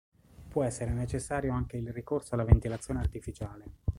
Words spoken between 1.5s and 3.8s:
anche il ricorso alla ventilazione artificiale.